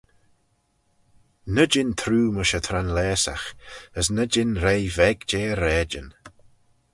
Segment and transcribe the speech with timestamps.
[1.53, 3.47] Ny jean troo mysh y tranlaasagh,
[3.99, 6.09] as ny jean reih veg jeh e raaidyn.